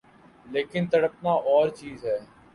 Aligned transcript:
لیکن 0.53 0.83
تڑپنا 0.91 1.31
اورچیز 1.47 1.99
ہے۔ 2.05 2.17